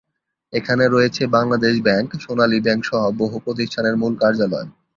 [0.53, 4.67] এখানে রয়েছে Bangladesh bank, Sonali bank সহ বহু প্রতিষ্ঠানের মূল কার্যালয়।